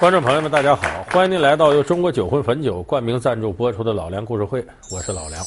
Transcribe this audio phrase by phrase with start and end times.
[0.00, 0.82] 观众朋友们，大家好！
[1.10, 5.44] 欢迎您来到由中国酒魂汾酒冠名赞助播出的《老梁故事会》，我是老梁。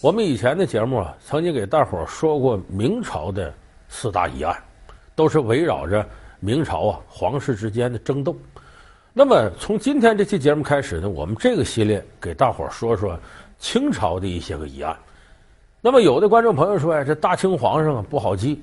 [0.00, 3.52] 我们以前的节目啊，曾经给大伙说过明朝的
[3.86, 4.56] 四大疑案，
[5.14, 6.02] 都是围绕着
[6.40, 8.34] 明朝啊皇室之间的争斗。
[9.12, 13.14] 那么从今天这期节目开始呢，我们这个系列给大伙说说
[13.58, 14.96] 清朝的一些个疑案。
[15.82, 18.58] 那么有的观众朋友说呀，这大清皇上啊不好记。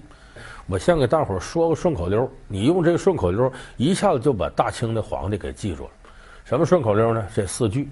[0.67, 5.89] 我先给大伙说个顺口溜，你用这个顺口溜一下子就把大清的皇帝给记住了。
[6.45, 7.27] 什么顺口溜呢？
[7.35, 7.89] 这四句，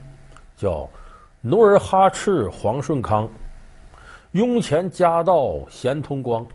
[0.56, 0.90] 叫
[1.42, 3.30] “努尔哈赤，皇顺康，
[4.32, 6.46] 雍乾嘉道，咸通光，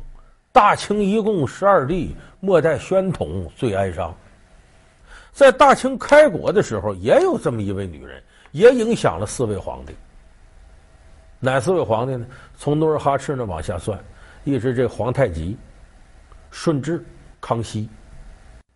[0.53, 4.15] 大清一共十二帝，末代宣统最哀伤。”
[5.33, 9.95] 在大清开国的时候，也有这么一位女人，也影响了四位皇帝。
[11.39, 12.25] 哪四位皇帝呢？
[12.57, 14.03] 从努尔哈赤那往下算，
[14.45, 15.55] 一直这皇太极。
[16.51, 17.05] 顺治、
[17.41, 17.89] 康熙，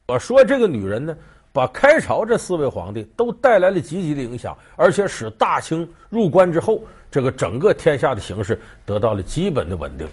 [0.09, 1.17] 我说这个女人呢，
[1.53, 10.07] 把开朝这四位皇帝都带来了积极的影响，而且使大清入关之后，这个整个天下的形势得到了基本的稳定。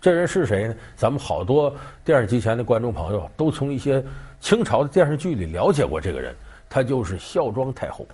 [0.00, 0.74] 这人是谁呢？
[0.96, 1.72] 咱们好多
[2.04, 4.04] 电视机前的观众朋友都从一些
[4.40, 6.34] 清朝的电视剧里了解过这个人，
[6.68, 8.04] 她就是孝庄太后。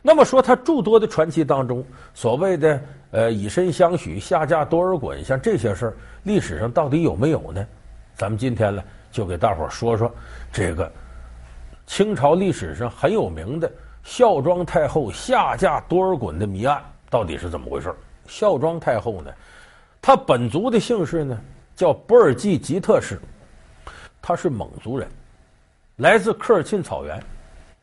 [0.00, 7.66] 那么说，她诸多的传奇当中，所谓的呃以身相许、下嫁多尔衮，像这些事儿，历史上到底有没有呢？
[8.20, 10.14] 咱们今天呢，就给大伙说说
[10.52, 10.92] 这个
[11.86, 13.72] 清朝历史上很有名的
[14.04, 17.94] 孝庄太后下嫁多尔衮的谜案到底是怎么回事？
[18.26, 19.32] 孝庄太后呢，
[20.02, 21.40] 她本族的姓氏呢
[21.74, 23.18] 叫博尔济吉特氏，
[24.20, 25.08] 她是蒙族人，
[25.96, 27.18] 来自科尔沁草原，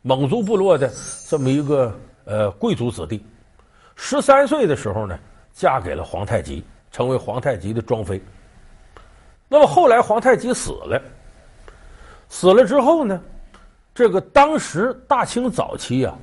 [0.04, 0.88] 蒙族部落的
[1.28, 3.26] 这么一个呃贵族子弟。
[3.96, 5.18] 十三岁的时候呢，
[5.52, 8.22] 嫁给了皇太极，成为皇太极的庄妃。
[9.48, 11.02] 那么后来皇太极死了，
[12.28, 13.22] 死了之后呢，
[13.96, 16.14] 这个当时大清早期啊，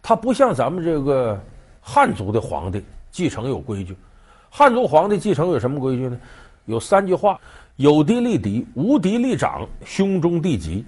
[0.00, 1.38] 他不像咱们这个
[1.80, 3.96] 汉族的皇帝继承有规矩，
[4.48, 6.18] 汉族皇帝继承有什么规矩呢？
[6.66, 7.38] 有三句话：
[7.76, 10.84] 有嫡立嫡，无嫡立长，兄终弟及。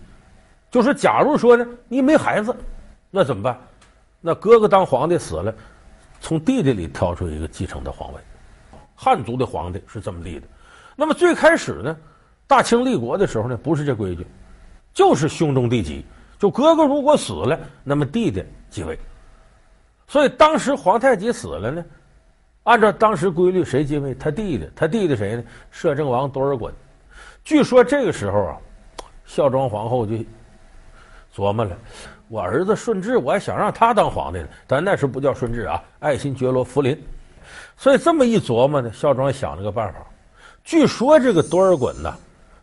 [0.70, 2.54] 就是假如说呢，你没孩子，
[3.10, 3.58] 那怎么办？
[4.20, 5.52] 那哥哥当皇帝死了，
[6.20, 8.20] 从弟弟里挑出一个继承的皇位。
[8.94, 10.46] 汉族的皇帝是这么立的。
[10.94, 11.96] 那么最开始呢，
[12.46, 14.26] 大清立国的时候呢，不是这规矩，
[14.92, 16.04] 就是兄终弟及，
[16.38, 18.98] 就哥哥如果死了，那么弟弟继位。
[20.06, 21.84] 所以当时皇太极死了呢，
[22.64, 24.14] 按照当时规律，谁继位？
[24.14, 25.42] 他弟弟，他弟弟谁呢？
[25.70, 26.70] 摄政王多尔衮。
[27.42, 28.56] 据说这个时候啊，
[29.24, 30.14] 孝庄皇后就
[31.34, 31.74] 琢磨了：
[32.28, 37.02] 我儿子顺治，我还想让他当皇帝呢，但那时不叫顺治啊，爱新觉罗福临。
[37.78, 40.00] 所以这么一琢磨呢，孝庄想了个办法。
[40.64, 42.14] 据说这个多尔衮呢，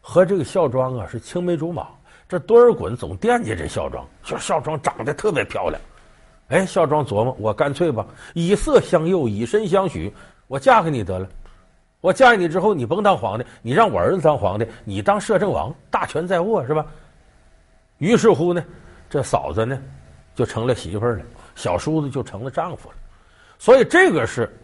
[0.02, 1.88] 和这个孝庄啊是青梅竹马。
[2.28, 5.82] 这多尔衮总惦记这孝庄，说孝庄长得特别漂亮。
[6.50, 8.06] 哎，孝庄琢磨，我干脆吧，
[8.36, 10.14] 以色相诱，以身相许，
[10.48, 11.28] 我嫁给你得了。
[12.02, 16.86] 我嫁给你之后，你甭当皇帝，你让我儿子当皇帝，你当摄政王，大权在握，是吧？
[17.98, 18.64] 于是乎呢，
[19.09, 19.82] 这嫂子呢
[20.36, 21.20] 就成了媳妇了，
[21.56, 22.96] 小叔子就成了丈夫了。
[23.58, 24.56] 所以这个是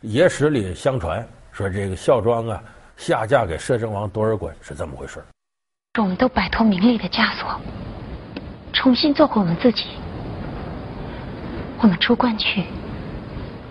[0.00, 1.26] 野史里相传。
[1.54, 2.60] 说这个孝庄啊，
[2.96, 5.22] 下嫁给摄政王多尔衮是这么回事。
[6.00, 7.60] 我们都摆脱名利的枷锁，
[8.72, 9.84] 重新做回我们自己。
[11.78, 12.64] 我们出关去，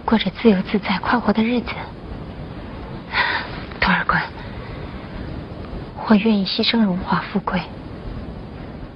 [0.06, 1.72] 过着自由自在、快活的日子。
[3.82, 4.22] 多尔衮，
[6.08, 7.60] 我愿意牺牲荣华富贵，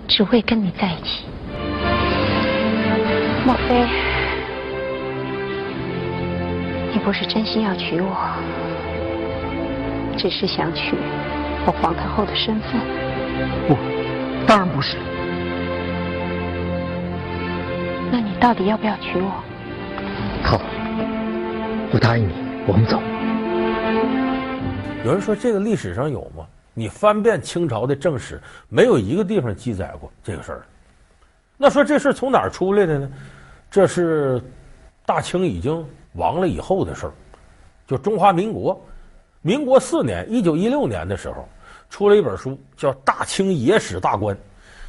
[0.07, 1.25] 只为跟你在一起。
[3.45, 3.85] 莫非
[6.93, 8.56] 你不是真心要娶我？
[10.17, 10.97] 只是想娶
[11.65, 12.71] 我皇太后的身份？
[13.67, 13.77] 不，
[14.47, 14.97] 当然不是。
[18.11, 19.29] 那你到底要不要娶我？
[20.43, 20.59] 好，
[21.93, 22.33] 我答应你，
[22.65, 22.99] 我们走。
[25.05, 26.45] 有人说这个历史上有吗？
[26.73, 30.65] 你翻遍清朝的正史，没有一个地方记载过这个事儿。
[31.57, 33.09] 那说这事儿从哪儿出来的呢？
[33.69, 34.41] 这是
[35.05, 37.11] 大清已经亡了以后的事儿，
[37.85, 38.79] 就中华民国。
[39.41, 41.47] 民国四年，一九一六年的时候，
[41.89, 44.35] 出了一本书，叫《大清野史大观》。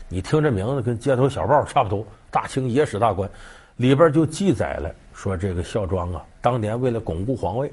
[0.08, 2.00] 你听这名字跟街头小报差不多，
[2.30, 3.28] 《大清野史大观》
[3.76, 7.70] 里边就记载了说，这个孝庄啊，当年为了巩固皇位，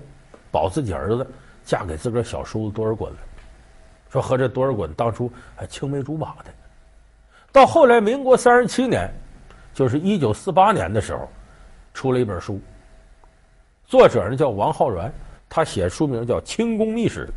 [0.51, 1.25] 保自己儿子，
[1.63, 3.15] 嫁给自个儿小叔子多尔衮了。
[4.11, 6.53] 说和这多尔衮当初还青梅竹马的。
[7.51, 9.09] 到后来，民国三十七年，
[9.73, 11.27] 就是一九四八年的时候，
[11.93, 12.59] 出了一本书，
[13.85, 15.11] 作者呢叫王浩然。
[15.49, 17.27] 他写书名叫《清宫秘史》，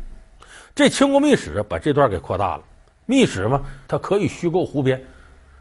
[0.75, 2.63] 这《清宫秘史》把这段给扩大了。
[3.05, 5.01] 秘史嘛，它可以虚构胡编，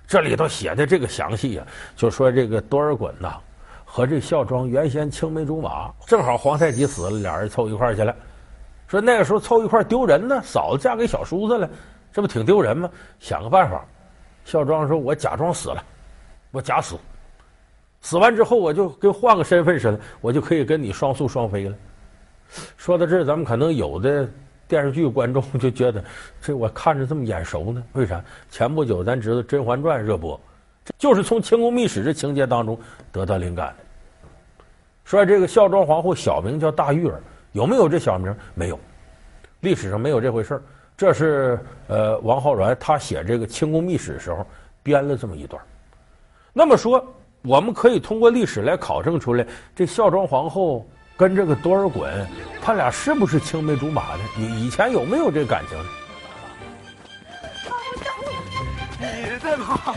[0.06, 1.66] 这里头写的这个详细呀、
[1.96, 3.36] 就说这个多尔衮呐
[3.84, 8.14] 和这孝庄原先青梅竹马，正好皇太极死了，俩人凑一块去了。
[8.86, 11.70] 说那个时候凑一块丢人呢，嫂子嫁给小叔子了，
[12.12, 12.90] 这不挺丢人吗？
[13.18, 13.84] 想个办法，
[14.44, 15.82] 孝庄说：“我假装死了，
[16.50, 16.96] 我假死，
[18.00, 21.74] 死完之后我就跟换个身份似的，我就可以跟你双宿双飞了。”
[22.76, 24.28] 说到这儿，咱们可能有的。
[24.66, 26.04] 电视剧观众就觉得
[26.42, 27.82] 这我看着这么眼熟呢？
[27.94, 28.22] 为啥？
[28.50, 30.38] 前不久咱知道《甄嬛传》热播，
[30.98, 32.78] 就是从清宫秘史这情节当中
[33.10, 33.76] 得到灵感的。
[35.06, 37.18] 说这个孝庄皇后小名叫大玉儿，
[37.52, 38.36] 有没有这小名？
[38.52, 38.78] 没有，
[39.60, 40.62] 历史上没有这回事儿。
[40.98, 44.46] 这是呃王浩然他写这个清宫秘史的时候
[44.82, 45.62] 编了这么一段。
[46.52, 47.02] 那么说，
[47.40, 50.86] 我们可以通过历史来考证出来，这孝庄皇后。
[51.18, 52.24] 跟这个多尔衮，
[52.62, 54.20] 他俩是不是青梅竹马的？
[54.36, 55.76] 你以前有没有这感情？
[59.00, 59.04] 你
[59.40, 59.96] 在跑。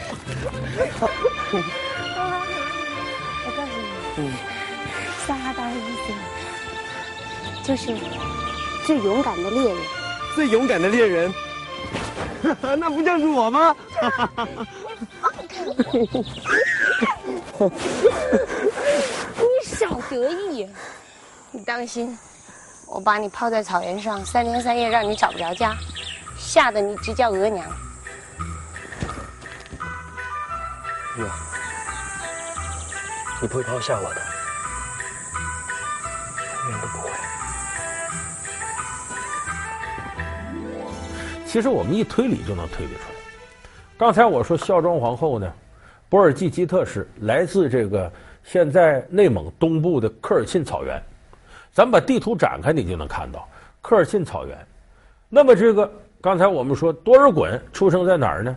[3.44, 3.84] 我告诉你，
[4.18, 4.34] 嗯，
[5.28, 6.12] 撒哈达的意思
[7.64, 7.96] 就是
[8.88, 9.78] 最勇敢的猎人。
[10.34, 11.32] 最勇敢的猎人，
[12.62, 13.76] 那不就是我吗？
[19.38, 20.68] 你少得意。
[21.54, 22.18] 你当心，
[22.88, 25.76] 我把你抛在草原上，三天三夜让你找不着家，
[26.38, 27.70] 吓得你直叫额娘。
[31.18, 31.30] 玉儿，
[33.42, 34.22] 你不会抛下我的，
[36.64, 37.10] 永远都不会。
[41.46, 43.16] 其实我们一推理就能推理出来。
[43.98, 45.52] 刚才我说孝庄皇后呢，
[46.08, 48.10] 博尔济吉特氏来自这个
[48.42, 50.98] 现在内蒙东部的科尔沁草原。
[51.72, 53.48] 咱把地图展开，你就能看到
[53.82, 54.58] 科尔沁草原。
[55.30, 55.90] 那么，这个
[56.20, 58.56] 刚才我们说多尔衮出生在哪儿呢？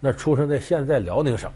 [0.00, 1.50] 那出生在现在辽宁省。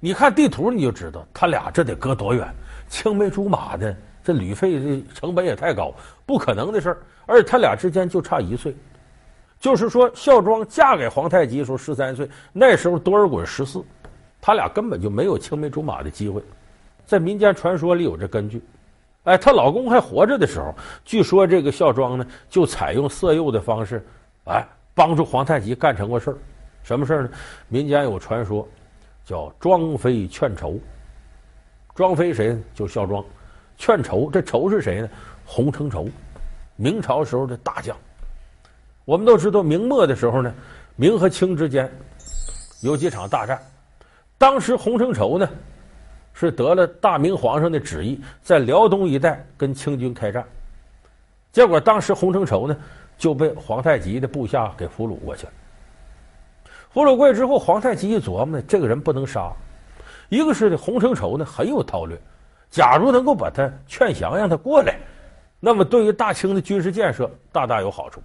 [0.00, 2.48] 你看地图，你就知道他俩这得隔多远？
[2.88, 3.94] 青梅竹马的，
[4.24, 5.94] 这旅费这成本也太高，
[6.24, 6.98] 不可能的事儿。
[7.26, 8.74] 而且他俩之间就差一岁，
[9.60, 13.84] 就是说孝庄嫁给皇太极的时候十三岁，那时候多尔衮十四，
[14.40, 16.42] 他俩根本就没有青梅竹马的机会。
[17.04, 18.62] 在民间传说里有这根据。
[19.24, 20.74] 哎，她老公还活着的时候，
[21.04, 24.04] 据说这个孝庄呢，就采用色诱的方式，
[24.44, 26.38] 哎，帮助皇太极干成过事儿。
[26.82, 27.30] 什么事儿呢？
[27.68, 28.66] 民间有传说，
[29.24, 30.78] 叫庄妃劝仇。
[31.94, 32.56] 庄妃谁？
[32.74, 33.22] 就孝庄。
[33.76, 35.08] 劝仇，这仇是谁呢？
[35.44, 36.08] 洪承畴，
[36.76, 37.96] 明朝时候的大将。
[39.04, 40.54] 我们都知道，明末的时候呢，
[40.96, 41.90] 明和清之间
[42.80, 43.60] 有几场大战。
[44.38, 45.48] 当时洪承畴呢，
[46.32, 50.44] 是得了大明皇上的旨意，在辽东一带跟清军开战，
[51.52, 52.76] 结果当时洪承畴呢
[53.18, 55.52] 就被皇太极的部下给俘虏过去了。
[56.90, 59.52] 俘虏过去之后，皇太极一琢磨呢，这个人不能杀。
[60.28, 62.18] 一个是，洪承畴呢很有韬略，
[62.70, 64.98] 假如能够把他劝降，让他过来，
[65.60, 68.22] 那么对于大清的军事建设大大有好处。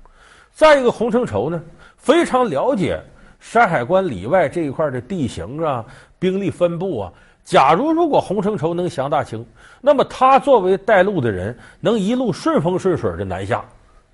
[0.52, 1.62] 再一个，洪承畴呢
[1.98, 3.02] 非常了解
[3.40, 5.84] 山海关里外这一块的地形啊、
[6.18, 7.14] 兵力分布啊。
[7.46, 9.46] 假如如果洪承畴能降大清，
[9.80, 13.64] 那么他作为带路的人，能一路顺风顺水的南下，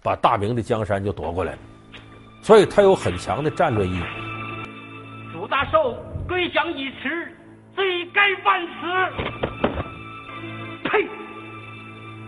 [0.04, 1.58] 把大明的江山就夺过来了。
[2.42, 4.04] 所以他有很强的战略意义。
[5.32, 5.96] 祖大寿
[6.28, 7.34] 归降已迟，
[7.74, 8.72] 罪该万死。
[10.84, 11.04] 呸！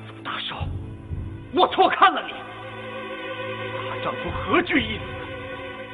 [0.07, 0.55] 祖大寿，
[1.53, 2.31] 我错看了你。
[3.89, 5.03] 大丈夫何惧一死？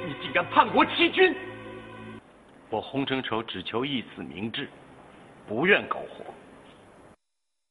[0.06, 1.36] 你竟敢叛国欺君！
[2.70, 4.70] 我洪承畴只求一死明志。
[5.50, 6.24] 不愿苟活。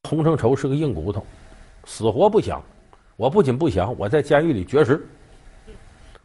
[0.09, 1.25] 洪承畴是个硬骨头，
[1.85, 2.61] 死活不降。
[3.15, 5.07] 我不仅不降，我在监狱里绝食，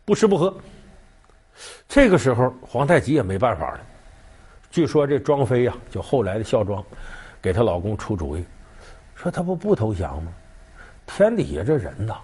[0.05, 0.53] 不吃不喝。
[1.87, 3.81] 这个时候，皇太极也没办法了。
[4.69, 6.85] 据说这庄妃呀，就后来的孝庄，
[7.41, 8.45] 给她老公出主意，
[9.15, 10.33] 说他不不投降吗？
[11.07, 12.17] 天底下这人呐，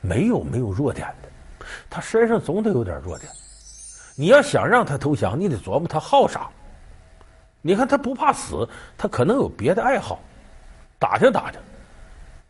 [0.00, 1.28] 没有没有弱点的，
[1.88, 3.28] 他身上总得有点弱点。
[4.16, 6.48] 你要想让他投降，你得琢磨他好啥。
[7.62, 10.18] 你看他不怕死，他可能有别的爱好，
[10.98, 11.60] 打听打听。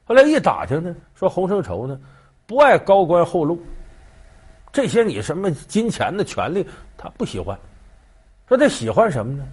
[0.05, 1.99] 后来一打听呢，说洪承畴呢
[2.47, 3.61] 不爱高官厚禄，
[4.73, 6.65] 这些你什么金钱的权利
[6.97, 7.59] 他不喜欢。
[8.49, 9.45] 说他喜欢什么呢？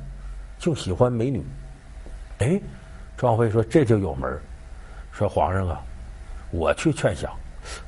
[0.59, 1.43] 就喜欢美女。
[2.39, 2.59] 哎，
[3.15, 4.39] 庄妃说这就有门。
[5.11, 5.81] 说皇上啊，
[6.51, 7.31] 我去劝降。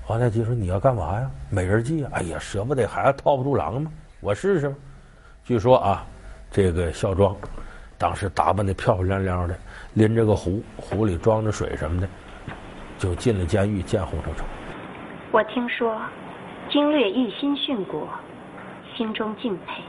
[0.03, 1.29] 皇太极说你要干嘛呀？
[1.49, 2.11] 美人计啊！
[2.13, 4.75] 哎呀，舍不得孩子套不住狼吗，我试试。
[5.43, 6.05] 据说啊。
[6.51, 7.35] 这个孝庄，
[7.97, 9.57] 当时打扮的漂漂亮亮的，
[9.93, 12.07] 拎着个壶，壶里装着水什么的，
[12.97, 14.43] 就进了监狱见洪承畴。
[15.31, 16.01] 我听说，
[16.71, 18.07] 经略一心殉国，
[18.97, 19.81] 心中敬佩，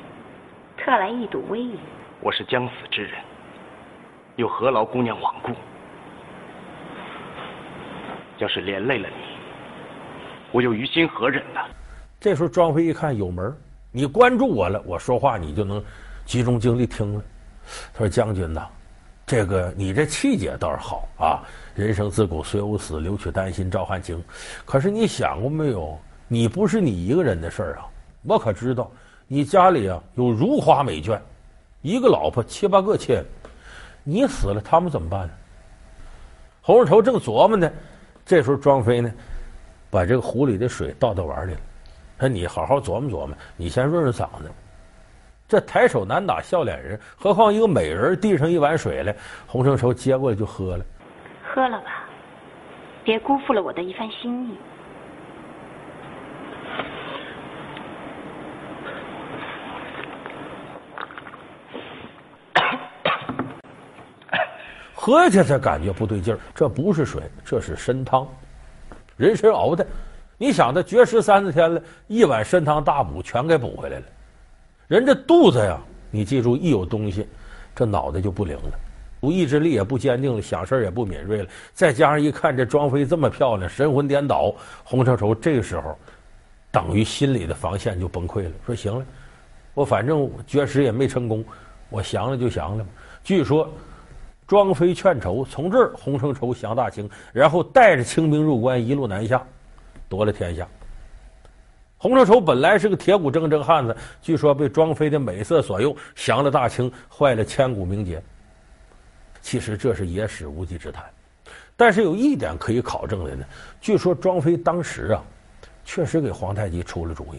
[0.77, 1.79] 特特来一睹威仪？
[2.21, 3.13] 我是将死之人，
[4.35, 5.53] 又何劳姑娘罔顾？
[8.39, 9.15] 要是连累了你，
[10.51, 11.61] 我又于心何忍呢？
[12.19, 13.57] 这时候庄妃一看有门，
[13.93, 15.81] 你关注我了，我说话你就能
[16.31, 17.25] 集中精力听了。
[17.93, 18.69] 他说：“将军呐，
[19.27, 21.43] 这个你这气节倒是好啊，
[21.75, 24.23] 人生自古谁无死，留取丹心照汗青。
[24.65, 25.99] 可是你想过没有？
[26.29, 27.89] 你不是你一个人的事儿啊，
[28.23, 28.89] 我可知道，
[29.27, 31.19] 你家里啊有如花美眷，
[31.83, 33.25] 一个老婆七八个妾，
[34.05, 35.33] 你死了他们怎么办呢？”
[36.63, 37.69] 洪承畴正琢磨呢。
[38.25, 39.13] 这时候，庄飞呢，
[39.91, 41.61] 把这个壶里的水倒到碗里了。
[42.21, 44.49] 说：“你好好琢磨琢磨，你先润润嗓子。
[45.51, 49.13] 这抬手难打笑脸人，何况一个美人递上一碗水来，
[49.49, 50.85] 洪承畴接过来就喝了。
[51.43, 52.05] 喝了吧，
[53.03, 54.57] 别辜负了我的一番心意。
[64.95, 68.25] 喝下去才感觉不对劲儿，这不是水，这是参汤，
[69.17, 69.85] 人参熬的。
[70.39, 74.05] 你想他绝食三四天了，一碗参汤大补，全给补回来了。
[74.91, 75.81] 人这肚子呀，
[76.11, 77.25] 你记住，一有东西，
[77.77, 78.77] 这脑袋就不灵了，
[79.21, 81.49] 不意志力也不坚定了，想事也不敏锐了。
[81.73, 85.97] 再加上一看这庄妃这么漂亮，神魂颠倒，洪承畴这个时候，
[86.73, 88.51] 等于心里的防线就崩溃了。
[88.67, 89.07] 说行了，
[89.75, 91.45] 我反正绝食也没成功，
[91.89, 92.85] 我降了就降了。
[93.23, 93.73] 据说。
[94.49, 99.41] 庄妃劝筹，从这儿洪承畴降大清，然后带着清兵入关，一路南下，
[100.09, 100.67] 夺了天下。
[102.03, 108.23] 洪承畴本来是个铁骨铮铮汉子，据说被庄妃的美色所诱，降了大清，坏了千古名节。
[109.43, 111.05] 其实这是野史无稽之谈，
[111.77, 113.45] 但是有一点可以考证的呢，
[113.83, 115.23] 据说庄妃当时啊，
[115.85, 117.39] 确实给皇太极出了主意，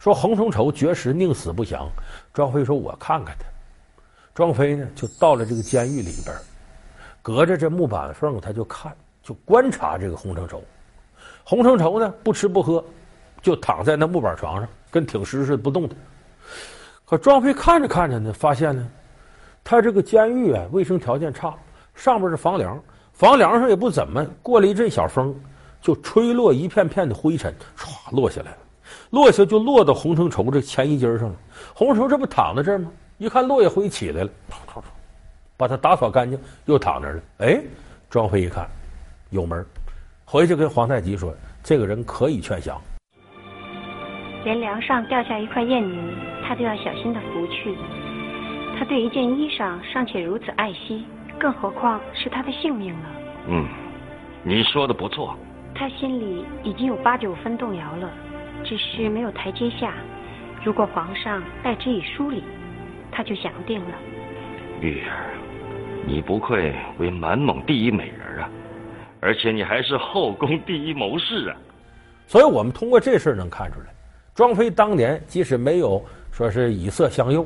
[0.00, 1.88] 说洪承畴绝食宁死不降。
[2.34, 3.44] 庄妃说：“我看看他。”
[4.34, 6.36] 庄妃呢，就到了这个监狱里边，
[7.22, 8.92] 隔着这木板缝，他就看，
[9.22, 10.60] 就观察这个洪承畴。
[11.44, 12.84] 洪承畴呢，不吃不喝，
[13.40, 15.96] 就躺在那木板床上，跟挺尸似的不动弹。
[17.04, 18.86] 可庄妃看着看着呢，发现呢，
[19.64, 21.54] 他这个监狱啊，卫生条件差，
[21.94, 22.78] 上边是房梁，
[23.12, 24.24] 房梁上也不怎么。
[24.42, 25.34] 过了一阵小风，
[25.80, 28.58] 就吹落一片片的灰尘，唰落下来了，
[29.10, 31.34] 落下就落到洪承畴这前衣襟上了。
[31.74, 32.90] 洪承畴这不躺在这儿吗？
[33.16, 34.30] 一看落叶灰起来了，
[35.56, 37.20] 把他打扫干净，又躺那了。
[37.38, 37.60] 哎，
[38.10, 38.68] 庄妃一看，
[39.30, 39.64] 有门，
[40.24, 42.80] 回去跟皇太极说，这个人可以劝降。
[44.44, 45.98] 连梁上掉下一块燕泥，
[46.44, 47.74] 他都要小心的拂去。
[48.78, 51.04] 他对一件衣裳尚且如此爱惜，
[51.38, 53.10] 更何况是他的性命了？
[53.48, 53.66] 嗯，
[54.42, 55.36] 你说的不错。
[55.74, 58.10] 他心里已经有八九分动摇了，
[58.64, 59.94] 只是没有台阶下。
[60.64, 62.42] 如果皇上代之以疏礼。
[63.10, 63.98] 他就想定了，
[64.82, 65.34] 玉儿，
[66.06, 68.48] 你不愧为满蒙第一美人啊，
[69.18, 71.56] 而且你还是后宫第一谋士啊。
[72.26, 73.86] 所以我们通过这事儿能看出来，
[74.38, 77.44] 庄妃当年即使没有说是以色相诱，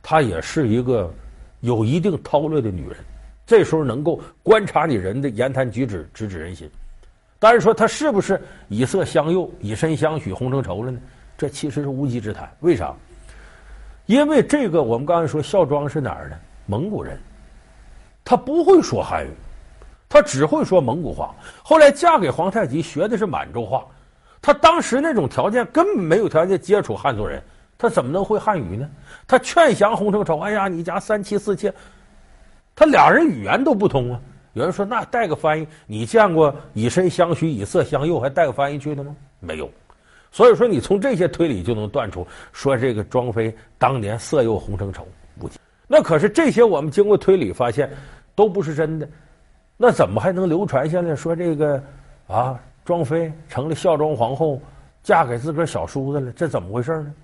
[0.00, 1.12] 她也是一个
[1.62, 2.96] 有一定韬略的女人。
[3.44, 6.70] 这时候能够观察你人的言谈举止，直指人心。
[7.40, 11.00] 但是说她是不是以色相诱，以身相许洪承畴了呢？
[11.36, 12.48] 这其实是无稽之谈。
[12.60, 12.94] 为啥？
[14.06, 16.38] 因为这个，我们刚才说孝庄是哪儿的？
[16.66, 17.18] 蒙古人，
[18.24, 19.30] 他不会说汉语，
[20.08, 21.34] 他只会说蒙古话。
[21.64, 23.84] 后来嫁给皇太极，学的是满洲话。
[24.48, 27.42] 他当时那种条件根本没有条件接触汉族人，
[27.76, 28.88] 他怎么能会汉语呢？
[29.26, 31.70] 他劝降洪承畴，哎呀，你家三妻四妾，
[32.74, 34.18] 他俩人语言都不通啊。
[34.54, 39.14] 有人说，那带个翻译，你见过以身相许、以色相诱还带个翻译去的吗？
[39.38, 39.70] 没有。
[40.32, 45.06] 所以说，你从这些推理就能断出，说这个庄妃当年色诱洪承畴
[45.42, 45.58] 无忌。
[45.86, 47.90] 那可是这些我们经过推理发现，
[48.34, 49.06] 都不是真的。
[49.76, 51.14] 那怎么还能流传下来？
[51.14, 51.82] 说这个
[52.28, 54.58] 啊，庄妃成了孝庄皇后，
[55.02, 57.14] 嫁给自个儿小叔子了，这怎么回事呢？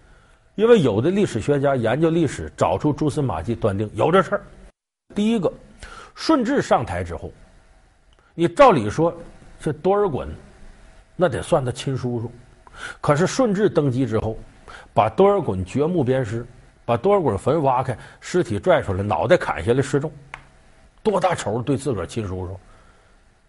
[0.57, 4.43] 因为有的历史学家研究历史，找出蛛丝马迹，断定有这事儿。
[5.15, 5.51] 第一个，
[6.15, 7.33] 顺治上台之后，
[8.35, 9.17] 你照理说
[9.59, 10.29] 这多尔衮，
[11.17, 12.31] 那得算他亲叔叔。
[13.01, 14.37] 可是顺治登基之后，
[14.93, 16.47] 把多尔衮掘墓鞭尸，
[16.85, 20.13] 把多尔衮坟挖开，尸体拽出来，脑袋砍下来示众，
[21.03, 22.61] 多大仇对自个儿亲叔叔？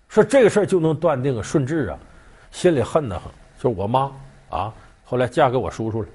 [0.07, 1.97] 说这个事儿就能断定，顺治啊，
[2.51, 4.11] 心里恨得很，就是我妈
[4.49, 6.07] 啊，后来嫁给我叔叔了。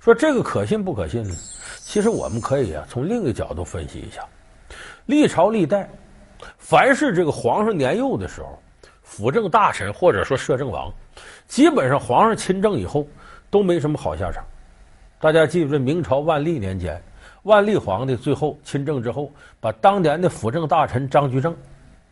[0.00, 1.34] 说这个可信不可信呢？
[1.78, 4.22] 其实我们可以啊，从另一个角度分析一下，
[5.06, 5.88] 历朝历代，
[6.58, 8.58] 凡是这个皇上年幼的时候。
[9.02, 10.88] 辅政大臣或者说摄政王，
[11.48, 13.04] 基本上皇上亲政以后
[13.50, 14.44] 都没什么好下场。
[15.18, 17.02] 大家记住，明朝万历年间，
[17.42, 21.52] 万历皇帝最后亲政之后，把当年的辅政大臣张居正，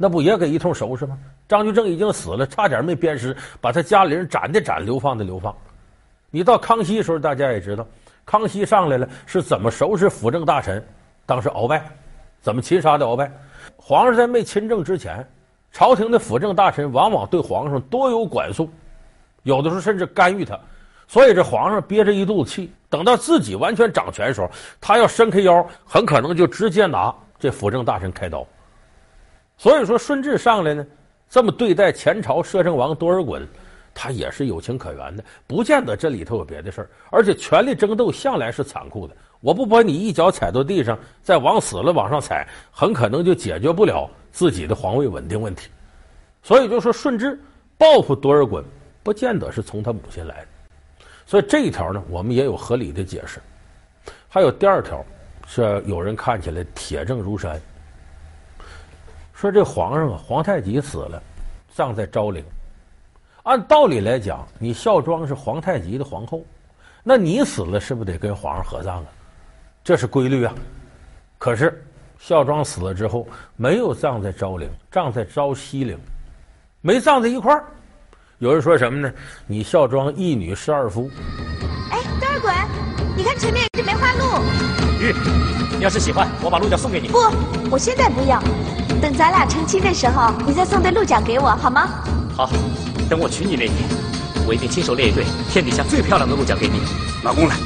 [0.00, 1.18] 那不也给一通收拾吗？
[1.48, 5.54] 张居正已经死了，差点没鞭尸，把他家里人斩的斩，流放的流放。
[6.30, 7.84] 你到康熙的时候，大家也知道，
[8.24, 10.86] 康熙上来了是怎么收拾辅政大臣，
[11.26, 11.84] 当时鳌拜，
[12.40, 13.28] 怎么擒杀的鳌拜。
[13.76, 15.26] 皇上在没亲政之前，
[15.72, 18.70] 朝廷的辅政大臣往往对皇上多有管束，
[19.42, 20.56] 有的时候甚至干预他。
[21.08, 24.48] 所以这皇上憋着一肚子气，等到自己完全掌权的时候，
[24.80, 28.46] 他要伸开腰，很可能就直接拿这辅政大臣开刀。
[29.58, 30.86] 所以说顺治上来呢，
[31.28, 33.42] 这么对待前朝摄政王多尔衮，
[33.92, 36.90] 他也是有情可原的，不见得这里头有别的事儿。
[37.10, 45.68] 而且权力争斗向来是残酷的，我不把你一脚踩到地上，再往死了往上踩，很可能就解决不了自己的皇位稳定问题。
[46.40, 47.38] 所以就说顺治
[47.76, 48.62] 报复多尔衮，
[49.02, 50.46] 不见得是从他母亲来的。
[51.26, 53.40] 所以这一条呢，我们也有合理的解释。
[54.28, 55.04] 还有第二条，
[55.48, 57.60] 是有人看起来铁证如山，
[59.38, 61.22] 说这皇上啊，皇太极死了，
[61.72, 62.44] 葬在昭陵。
[63.44, 66.44] 按道理来讲，你孝庄是皇太极的皇后，
[67.04, 69.06] 那你死了是不是得跟皇上合葬啊？
[69.84, 70.52] 这是规律啊。
[71.38, 71.80] 可是
[72.18, 75.96] 孝庄死了之后，没有葬在昭陵，葬在昭西陵，
[76.80, 77.64] 没葬在一块儿。
[78.38, 79.14] 有人说什么呢？
[79.46, 81.08] 你孝庄一女侍二夫。
[81.92, 82.66] 哎，多尔衮，
[83.16, 84.87] 你看前面有梅花鹿。
[85.00, 85.14] 玉，
[85.78, 87.08] 你要是喜欢，我把鹿角送给你。
[87.08, 87.18] 不，
[87.70, 88.42] 我现在不要。
[89.00, 91.88] 等咱俩成亲的时候，你再送对鹿角给我，好吗？
[92.36, 92.50] 好，
[93.08, 93.76] 等我娶你那天，
[94.46, 96.80] 我一定亲手猎一对天底下最漂亮的鹿角给你。
[97.22, 97.56] 老公来，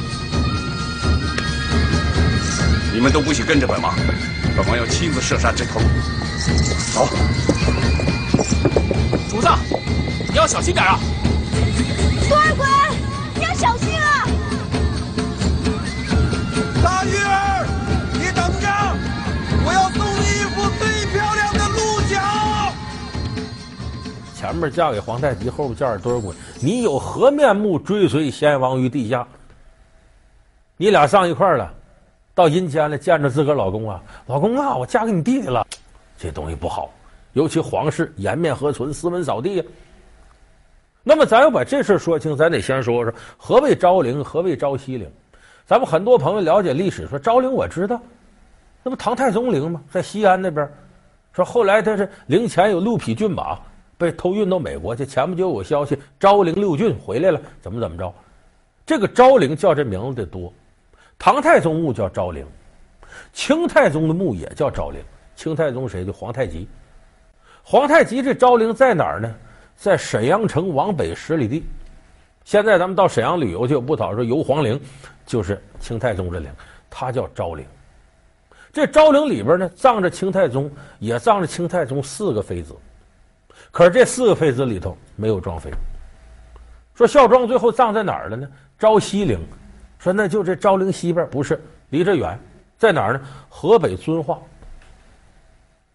[2.93, 3.93] 你们都不许跟着本王，
[4.55, 5.85] 本王要亲自射杀这头鹿。
[6.93, 7.09] 走，
[9.29, 9.47] 主子。
[10.29, 10.99] 你要小心点啊！
[24.69, 29.27] 嫁给皇太极，后面嫁给多尔衮，你有何面目追随先王于地下？
[30.77, 31.73] 你俩上一块儿了，
[32.33, 35.65] 到阴间了，见着自个老公啊，老公啊，我嫁给你弟弟了，
[36.17, 36.89] 这东西不好，
[37.33, 39.63] 尤其皇室颜面何存，斯文扫地呀。
[41.03, 45.09] 那么，咱要把这事说清，咱得先说说何谓昭陵，何谓昭西陵。
[45.65, 48.01] 咱们很多朋友了解历史，说昭陵我知道，
[48.83, 49.81] 那不唐太宗陵吗？
[49.91, 50.69] 在西安那边。
[51.33, 53.57] 说后来他是陵前有六匹骏马
[53.97, 58.13] 被偷运到美国去，前不久有消息昭陵六骏回来了，怎么怎么着？
[58.85, 60.51] 这个昭陵叫这名字的多，
[61.17, 62.45] 唐太宗墓叫昭陵，
[63.31, 65.01] 清太宗的墓也叫昭陵。
[65.35, 66.05] 清太宗谁？
[66.05, 66.67] 的皇太极。
[67.63, 69.33] 皇太极这昭陵在哪儿呢？
[69.75, 71.63] 在沈阳城往北十里地，
[72.43, 74.79] 现在咱们到沈阳旅游去，不讨说游皇陵，
[75.25, 76.51] 就是清太宗这陵，
[76.89, 77.65] 它叫昭陵。
[78.71, 82.75] 这昭陵里边呢，葬着清太宗，也葬着清太宗四个妃子。
[83.73, 85.71] 可是这四个妃子里头没有庄妃。
[86.93, 88.47] 说孝庄最后葬在哪儿了呢？
[88.77, 89.39] 昭西陵。
[89.97, 91.59] 说那就这昭陵西边，不是
[91.89, 92.39] 离这远，
[92.77, 93.21] 在哪儿呢？
[93.49, 94.37] 河北遵化。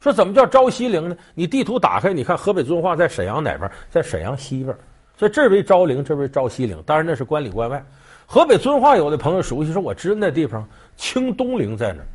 [0.01, 1.17] 说怎么叫昭西陵呢？
[1.35, 3.71] 你地图打开，你看河北遵化在沈阳哪边？
[3.89, 4.77] 在沈阳西边，
[5.17, 6.83] 所以这为昭陵，这为昭西陵。
[6.85, 7.81] 当然那是关里关外。
[8.27, 12.07] 河北遵化有的朋友熟悉，说我知道那地方，清东陵在哪儿。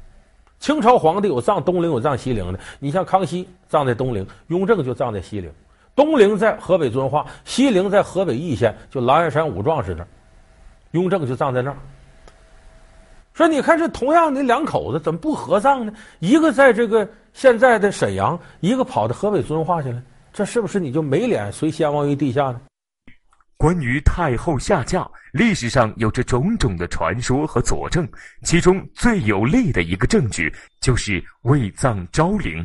[0.63, 2.57] 清朝皇帝有葬东陵，有葬西陵的。
[2.79, 5.51] 你像康熙葬在东陵，雍正就葬在西陵。
[5.93, 10.07] 东陵在河北遵化，西陵在河北易县，就狼牙山五壮士那儿。
[10.91, 11.75] 雍正就葬在那儿。
[13.33, 15.91] 说你看这同样的两口子怎么不合葬呢？
[16.19, 17.05] 一个在这个。
[17.33, 22.61] 现在的沈阳，一个跑到河北遵化去了，这是不是你就没脸随先王于地下呢？
[23.63, 28.05] 关于太后下嫁，历史上有着种种的传说和佐证，
[28.41, 32.61] 其中最有力的一个证据就是为葬昭陵。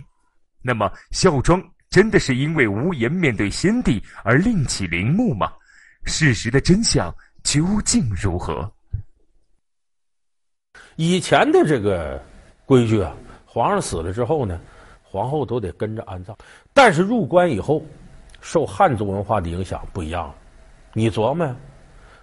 [0.61, 5.53] 那么，孝庄真的是因为无颜面对先帝而另起陵墓吗？
[6.05, 8.69] 事实的真相究竟如何？
[10.97, 12.21] 以前的这个
[12.67, 13.15] 规矩啊。
[13.47, 14.61] 皇上死了之后呢，
[15.05, 16.37] 皇后都得跟着安葬。
[16.75, 17.87] 但是入关以后，
[18.41, 20.35] 受汉族文化的影响不一样了。
[20.99, 21.55] 你琢磨呀，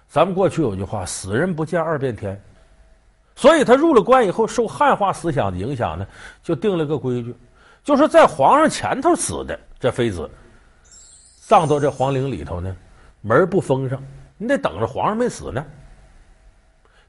[0.06, 2.38] 咱们过去有句话“死人不见二遍天”，
[3.34, 6.06] 所以他入了关以后，受汉化思想的影响呢，
[6.42, 7.34] 就定了个规矩，
[7.82, 10.30] 就是在皇上前头死的这妃子，
[11.40, 12.76] 葬到这皇陵里头呢，
[13.22, 13.98] 门不封上，
[14.36, 15.64] 你得等着皇上没死呢。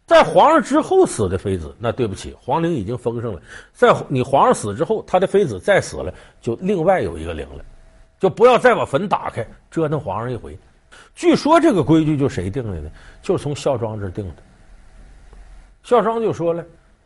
[0.06, 3.42] 在皇上之后死的妃子，那对不起，皇陵已经封上了。
[3.74, 7.66] 在你皇上死之后，他的妃子再死了，就另外有一个陵了，
[8.18, 10.58] 就不要再把坟打开，折腾皇上一回。
[11.16, 12.90] 据说这个规矩就谁定的呢？
[13.22, 14.36] 就是从孝庄这定的。
[15.84, 16.64] 孝庄就说了：“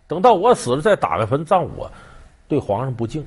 [0.07, 1.89] 等到我死了再打个坟葬我，
[2.47, 3.25] 对皇上不敬。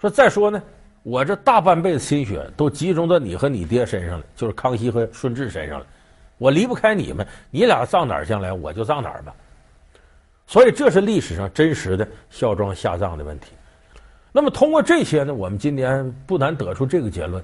[0.00, 0.62] 说再说呢，
[1.02, 5.86] 我这大半辈子心血都集中到你和你爹身上了，就是康熙和顺治身上了，
[6.38, 9.34] 我离不开你们，你俩葬哪儿将来我就葬哪儿吧。
[10.46, 13.52] 所以这是历史上真实的孝庄下葬的问题。
[14.32, 17.42] 那么通过这些呢，我们今年不难得出这个结论。”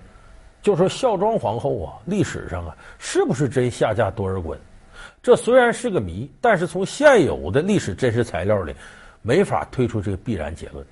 [0.62, 4.56] 就说孝庄皇后啊，历史上啊，是不是真下嫁多尔衮？
[5.22, 8.74] 这虽然是个谜，但是从现有的历史真实材料里，
[9.22, 10.84] 没法推出这个必然结论。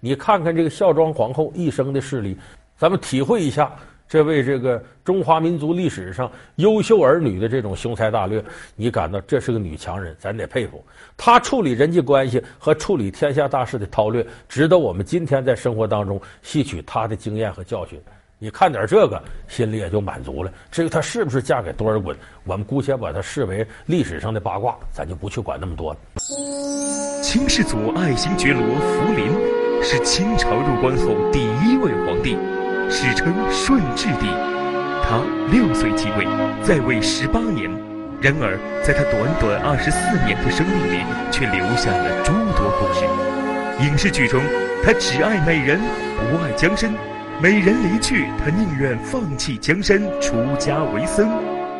[0.00, 2.36] 你看看这个孝庄皇后一生的事例，
[2.76, 3.70] 咱们体会一下
[4.08, 8.42] 这位这个中华民族历史上优秀儿女的这种雄才大略，
[8.74, 10.82] 你感到这是个女强人，咱得佩服。
[11.16, 18.00] 她处理人际关系和处理天下大事的韬略，值得我们今天在生活当中吸取她的经验和教训。
[18.40, 20.52] 你看点这个，心里也就满足了。
[20.70, 25.98] 至于她是不是嫁给多尔衮，我们姑且把它视为历史上的八卦，咱就不去管那么多了。
[27.20, 32.38] 清世祖爱新觉罗福临是清朝入关后第一位皇帝，
[32.88, 34.28] 史称顺治帝。
[35.02, 35.20] 他
[35.50, 36.24] 六岁即位，
[36.62, 37.68] 在位十八年，
[38.20, 43.04] 然而在他短短二十四年的生命里，却留下了诸多故事。
[43.84, 44.40] 影视剧中，
[44.84, 45.80] 他只爱美人，
[46.30, 46.94] 不爱江山。
[47.40, 51.30] 美人离去，他宁愿放弃江山，出家为僧。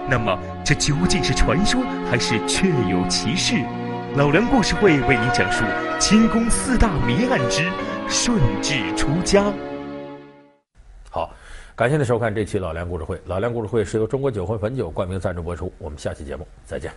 [0.08, 3.56] 那么，这究竟是传说还是确有其事？
[4.14, 5.64] 老梁故事会为您讲述
[5.98, 7.68] 清宫四大谜案之
[8.08, 9.52] 顺治出家。
[11.10, 11.34] 好，
[11.74, 13.20] 感谢您收看这期老梁故事会。
[13.26, 15.72] 老梁故事会是由中国酒魂汾酒冠名赞助播出。
[15.78, 16.92] 我们下期节目再见。